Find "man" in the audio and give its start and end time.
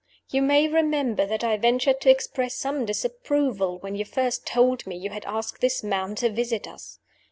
5.83-6.15